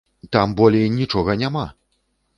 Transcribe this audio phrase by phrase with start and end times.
[0.35, 1.65] Там болей нічога няма!